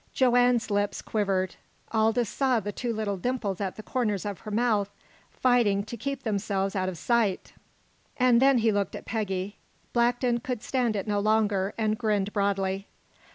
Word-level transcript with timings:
Joanne's 0.13 0.71
lips 0.71 0.99
quivered. 0.99 1.57
Aldous 1.91 2.27
saw 2.27 2.59
the 2.59 2.71
two 2.71 2.91
little 2.91 3.17
dimples 3.17 3.61
at 3.61 3.75
the 3.75 3.83
corners 3.83 4.25
of 4.25 4.39
her 4.39 4.49
mouth 4.49 4.89
fighting 5.29 5.83
to 5.83 5.95
keep 5.95 6.23
themselves 6.23 6.75
out 6.75 6.89
of 6.89 6.97
sight 6.97 7.53
and 8.17 8.41
then 8.41 8.57
he 8.57 8.71
looked 8.71 8.95
at 8.95 9.05
Peggy. 9.05 9.57
Blackton 9.93 10.39
could 10.39 10.63
stand 10.63 10.95
it 10.95 11.05
no 11.07 11.19
longer, 11.19 11.75
and 11.77 11.99
grinned 11.99 12.33
broadly. 12.33 12.87